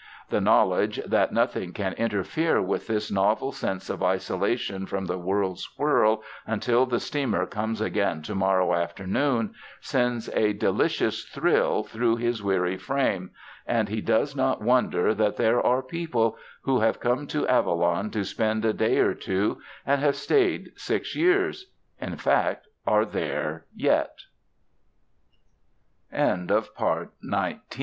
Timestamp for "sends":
9.79-10.27